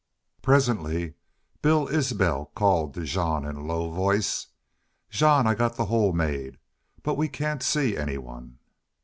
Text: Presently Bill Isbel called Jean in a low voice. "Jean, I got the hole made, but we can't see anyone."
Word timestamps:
Presently 0.41 1.13
Bill 1.61 1.87
Isbel 1.87 2.47
called 2.55 2.99
Jean 3.05 3.45
in 3.45 3.55
a 3.55 3.63
low 3.63 3.91
voice. 3.91 4.47
"Jean, 5.11 5.45
I 5.45 5.53
got 5.53 5.75
the 5.75 5.85
hole 5.85 6.11
made, 6.11 6.57
but 7.03 7.17
we 7.17 7.27
can't 7.29 7.61
see 7.61 7.95
anyone." 7.95 8.57